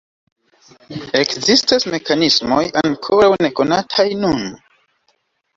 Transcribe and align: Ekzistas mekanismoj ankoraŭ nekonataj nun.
Ekzistas 1.19 1.85
mekanismoj 1.95 2.63
ankoraŭ 2.83 3.29
nekonataj 3.47 4.07
nun. 4.25 4.45